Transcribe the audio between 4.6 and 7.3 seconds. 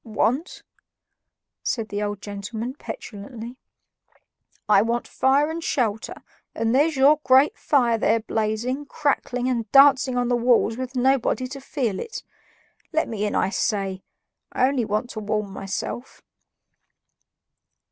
"I want fire and shelter, and there's your